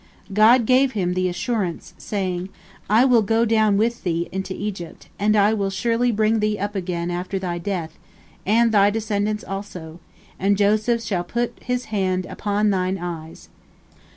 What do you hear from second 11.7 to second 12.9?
hand upon